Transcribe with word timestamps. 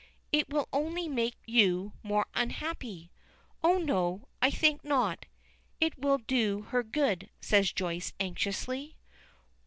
"It 0.31 0.49
will 0.49 0.67
only 0.73 1.07
make 1.07 1.35
you 1.45 1.93
more 2.01 2.25
unhappy." 2.33 3.11
"Oh, 3.63 3.77
no. 3.77 4.27
I 4.41 4.49
think 4.49 4.83
not. 4.83 5.27
It 5.79 5.95
will 5.95 6.17
do 6.17 6.61
her 6.69 6.81
good," 6.81 7.29
says 7.39 7.71
Joyce, 7.71 8.11
anxiously. 8.19 8.97